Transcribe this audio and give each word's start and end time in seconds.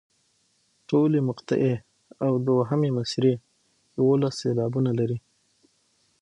ټولې 0.89 1.19
مقطعې 1.29 1.73
او 2.25 2.33
دوهمه 2.47 2.89
مصرع 2.97 3.35
یوولس 3.95 4.35
سېلابونه 4.41 4.91
لري. 4.99 5.17